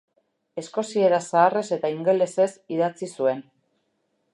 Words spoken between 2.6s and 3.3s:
idatzi